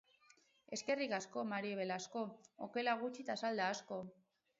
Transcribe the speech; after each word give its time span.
Eskerrik 0.77 1.11
asko, 1.17 1.43
Mari 1.51 1.73
Belasko! 1.79 2.23
Okela 2.69 2.97
gutxi 3.03 3.27
eta 3.27 3.37
salda 3.43 3.69
asko. 3.75 4.01